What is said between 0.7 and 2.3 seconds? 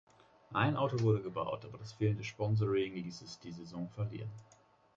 Auto wurde gebaut, aber das fehlende